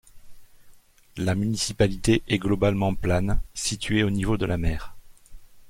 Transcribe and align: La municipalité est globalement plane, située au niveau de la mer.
La 1.15 1.35
municipalité 1.35 2.23
est 2.27 2.39
globalement 2.39 2.95
plane, 2.95 3.39
située 3.53 4.01
au 4.03 4.09
niveau 4.09 4.35
de 4.35 4.47
la 4.47 4.57
mer. 4.57 4.95